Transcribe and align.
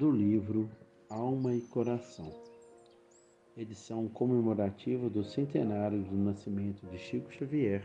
do 0.00 0.10
livro 0.10 0.66
Alma 1.10 1.54
e 1.54 1.60
Coração, 1.60 2.32
edição 3.54 4.08
comemorativa 4.08 5.10
do 5.10 5.22
centenário 5.22 6.00
do 6.00 6.16
nascimento 6.16 6.86
de 6.86 6.96
Chico 6.96 7.30
Xavier, 7.30 7.82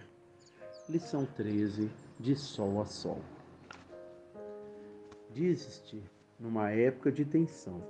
lição 0.88 1.25
13, 1.25 1.91
de 2.18 2.34
Sol 2.34 2.80
a 2.80 2.86
Sol. 2.86 3.20
Dizes-te 5.34 6.02
numa 6.39 6.71
época 6.71 7.12
de 7.12 7.25
tensão, 7.25 7.84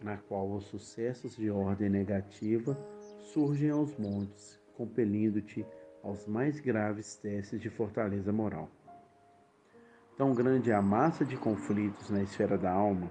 na 0.00 0.16
qual 0.16 0.48
os 0.52 0.66
sucessos 0.66 1.34
de 1.34 1.50
ordem 1.50 1.90
negativa 1.90 2.78
surgem 3.18 3.70
aos 3.70 3.98
montes, 3.98 4.60
compelindo-te 4.76 5.66
aos 6.04 6.24
mais 6.28 6.60
graves 6.60 7.16
testes 7.16 7.60
de 7.60 7.68
fortaleza 7.68 8.32
moral. 8.32 8.70
Tão 10.16 10.32
grande 10.32 10.70
é 10.70 10.74
a 10.74 10.80
massa 10.80 11.24
de 11.24 11.36
conflitos 11.36 12.10
na 12.10 12.22
esfera 12.22 12.56
da 12.56 12.70
alma 12.70 13.10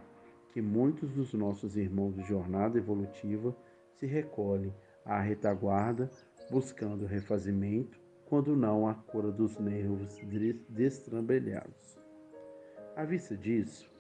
que 0.55 0.62
muitos 0.62 1.12
dos 1.12 1.34
nossos 1.34 1.76
irmãos 1.76 2.16
de 2.16 2.22
jornada 2.22 2.77
evolutiva 2.77 3.54
se 4.00 4.05
recolhem 4.05 4.73
à 5.04 5.20
retaguarda 5.20 6.09
buscando 6.50 7.05
refazimento, 7.05 8.00
quando 8.23 8.55
não 8.55 8.88
a 8.88 8.94
cura 8.94 9.34
dos 9.34 9.59
nervos 9.59 10.18
destrambelhados. 10.70 12.00
À 12.95 13.04
vista 13.04 13.36
disso, 13.36 13.91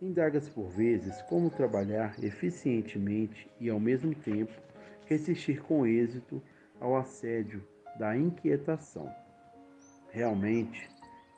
indagas 0.00 0.48
por 0.48 0.68
vezes 0.68 1.20
como 1.22 1.50
trabalhar 1.50 2.14
eficientemente 2.22 3.50
e, 3.58 3.68
ao 3.68 3.80
mesmo 3.80 4.14
tempo, 4.14 4.52
resistir 5.06 5.64
com 5.64 5.84
êxito 5.84 6.40
ao 6.78 6.94
assédio 6.94 7.60
da 7.98 8.16
inquietação. 8.16 9.12
Realmente, 10.10 10.88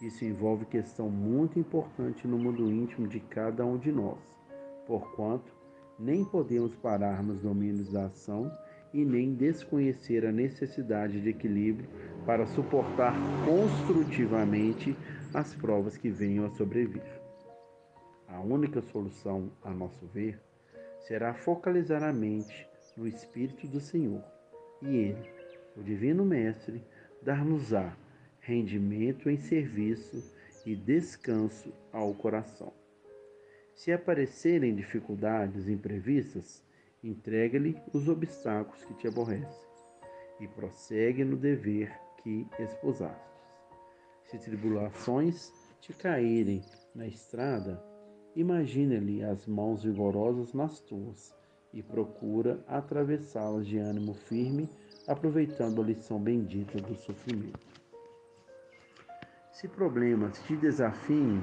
isso 0.03 0.23
envolve 0.23 0.67
questão 0.67 1.09
muito 1.09 1.59
importante 1.59 2.29
no 2.29 2.37
mundo 2.37 2.71
íntimo 2.71 3.09
de 3.09 3.21
cada 3.21 3.65
um 3.65 3.79
de 3.79 3.91
nós 3.91 4.37
porquanto 4.87 5.55
nem 5.99 6.25
podemos 6.25 6.75
parar 6.77 7.23
nos 7.23 7.41
domínios 7.41 7.93
da 7.93 8.07
ação 8.07 8.51
e 8.93 9.05
nem 9.05 9.35
desconhecer 9.35 10.25
a 10.25 10.33
necessidade 10.33 11.21
de 11.21 11.29
equilíbrio 11.29 11.89
para 12.25 12.47
suportar 12.47 13.15
construtivamente 13.45 14.97
as 15.35 15.55
provas 15.55 15.97
que 15.97 16.11
venham 16.11 16.47
a 16.47 16.51
sobrevir. 16.51 17.03
A 18.29 18.41
única 18.41 18.81
solução, 18.83 19.51
a 19.63 19.71
nosso 19.71 20.07
ver, 20.07 20.41
será 21.01 21.35
focalizar 21.35 22.03
a 22.03 22.13
mente 22.13 22.67
no 22.97 23.07
Espírito 23.07 23.67
do 23.67 23.81
Senhor 23.81 24.23
e 24.83 24.97
Ele, 24.97 25.31
o 25.77 25.83
Divino 25.83 26.25
Mestre, 26.25 26.83
dar-nos-á 27.23 27.97
rendimento 28.41 29.29
em 29.29 29.39
serviço 29.39 30.33
e 30.65 30.75
descanso 30.75 31.73
ao 31.93 32.15
coração. 32.15 32.73
Se 33.77 33.93
aparecerem 33.93 34.75
dificuldades 34.75 35.69
imprevistas, 35.69 36.65
entrega-lhe 37.05 37.79
os 37.93 38.09
obstáculos 38.09 38.83
que 38.87 38.95
te 38.95 39.07
aborrecem 39.07 39.69
e 40.41 40.49
prossegue 40.49 41.25
no 41.25 41.37
dever 41.37 41.93
que 42.23 42.47
esposastes. 42.59 43.37
Se 44.25 44.39
tribulações 44.39 45.53
te 45.79 45.93
caírem 45.93 46.65
na 46.95 47.07
estrada, 47.07 47.81
imagina-lhe 48.35 49.23
as 49.23 49.47
mãos 49.47 49.85
vigorosas 49.85 50.55
nas 50.55 50.81
tuas 50.81 51.35
e 51.73 51.83
procura 51.83 52.65
atravessá-las 52.67 53.67
de 53.67 53.77
ânimo 53.77 54.15
firme, 54.15 54.71
aproveitando 55.07 55.83
a 55.83 55.85
lição 55.85 56.19
bendita 56.19 56.81
do 56.81 56.97
sofrimento. 56.97 57.67
Se 59.53 59.69
problemas 59.69 60.39
te 60.45 60.57
desafiem, 60.57 61.41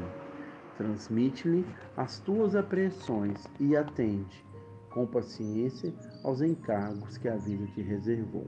Transmite-lhe 0.84 1.66
as 1.96 2.20
tuas 2.20 2.58
apreensões 2.58 3.48
e 3.58 3.74
atende 3.74 4.44
com 4.90 5.08
paciência 5.08 5.94
aos 6.26 6.42
encargos 6.42 7.18
que 7.18 7.30
a 7.30 7.38
vida 7.38 7.66
te 7.68 7.82
reservou. 7.82 8.48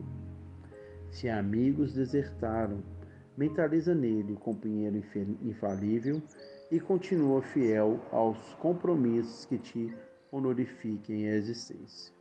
Se 1.09 1.29
amigos 1.29 1.93
desertaram, 1.93 2.83
mentaliza 3.37 3.95
nele 3.95 4.33
o 4.33 4.37
companheiro 4.37 5.01
infalível 5.41 6.21
e 6.69 6.77
continua 6.77 7.41
fiel 7.41 8.01
aos 8.11 8.37
compromissos 8.55 9.45
que 9.45 9.57
te 9.57 9.95
honorifiquem 10.29 11.29
a 11.29 11.35
existência. 11.35 12.13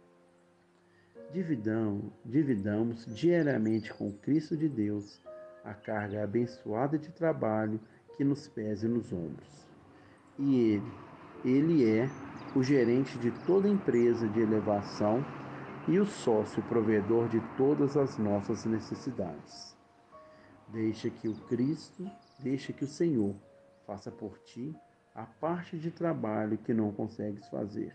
Dividam, 1.32 2.02
dividamos 2.24 3.04
diariamente 3.16 3.92
com 3.92 4.12
Cristo 4.12 4.56
de 4.56 4.68
Deus 4.68 5.20
a 5.64 5.74
carga 5.74 6.22
abençoada 6.22 6.96
de 6.96 7.10
trabalho 7.10 7.80
que 8.16 8.22
nos 8.22 8.46
pese 8.46 8.86
nos 8.86 9.12
ombros 9.12 9.73
e 10.38 10.72
ele. 10.72 11.04
Ele 11.44 11.84
é 11.86 12.08
o 12.56 12.62
gerente 12.62 13.18
de 13.18 13.30
toda 13.44 13.68
empresa 13.68 14.26
de 14.26 14.40
elevação 14.40 15.22
e 15.86 15.98
o 15.98 16.06
sócio 16.06 16.62
provedor 16.62 17.28
de 17.28 17.38
todas 17.58 17.98
as 17.98 18.16
nossas 18.16 18.64
necessidades. 18.64 19.76
Deixa 20.68 21.10
que 21.10 21.28
o 21.28 21.34
Cristo, 21.46 22.10
deixa 22.38 22.72
que 22.72 22.84
o 22.84 22.88
Senhor 22.88 23.34
faça 23.86 24.10
por 24.10 24.38
ti 24.38 24.74
a 25.14 25.24
parte 25.24 25.78
de 25.78 25.90
trabalho 25.90 26.56
que 26.56 26.72
não 26.72 26.90
consegues 26.90 27.46
fazer. 27.48 27.94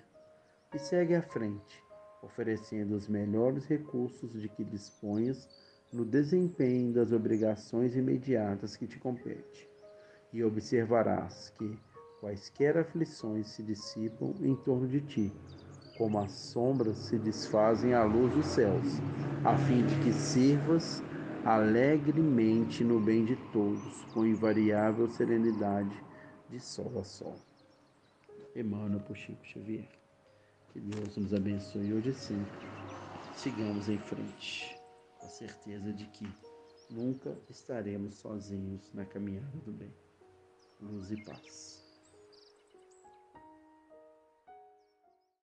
E 0.73 0.77
segue 0.77 1.15
à 1.15 1.21
frente, 1.23 1.83
oferecendo 2.21 2.95
os 2.95 3.07
melhores 3.07 3.65
recursos 3.65 4.39
de 4.39 4.47
que 4.47 4.63
disponhas 4.63 5.49
no 5.91 6.05
desempenho 6.05 6.93
das 6.93 7.11
obrigações 7.11 7.95
imediatas 7.95 8.75
que 8.75 8.85
te 8.85 8.99
compete. 8.99 9.67
E 10.31 10.43
observarás 10.43 11.49
que, 11.57 11.77
Quaisquer 12.19 12.77
aflições 12.77 13.47
se 13.47 13.63
dissipam 13.63 14.35
em 14.41 14.53
torno 14.53 14.87
de 14.87 14.99
ti, 14.99 15.33
como 15.97 16.19
as 16.19 16.33
sombras 16.33 16.97
se 16.97 17.17
desfazem 17.17 17.93
à 17.93 18.03
luz 18.03 18.33
dos 18.33 18.45
céus, 18.45 18.99
a 19.45 19.57
fim 19.57 19.85
de 19.85 19.95
que 20.03 20.11
sirvas 20.11 21.01
alegremente 21.45 22.83
no 22.83 22.99
bem 22.99 23.23
de 23.23 23.37
todos, 23.53 24.03
com 24.13 24.25
invariável 24.25 25.09
serenidade, 25.09 25.95
de 26.49 26.59
sol 26.59 26.99
a 26.99 27.03
sol. 27.05 27.37
Emmanuel 28.53 28.99
por 29.01 29.15
Chico 29.15 29.45
Xavier. 29.45 29.87
Que 30.73 30.79
Deus 30.79 31.15
nos 31.15 31.33
abençoe 31.33 31.93
hoje 31.93 32.09
e 32.09 32.13
sempre. 32.13 32.67
Sigamos 33.35 33.87
em 33.87 33.97
frente, 33.97 34.77
com 35.17 35.25
a 35.25 35.29
certeza 35.29 35.93
de 35.93 36.05
que 36.07 36.27
nunca 36.89 37.33
estaremos 37.49 38.15
sozinhos 38.15 38.91
na 38.93 39.05
caminhada 39.05 39.57
do 39.65 39.71
bem. 39.71 39.93
Luz 40.81 41.11
e 41.11 41.23
paz. 41.23 41.88